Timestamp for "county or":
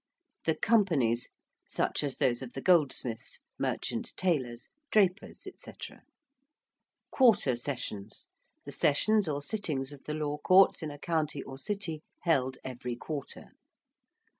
10.97-11.59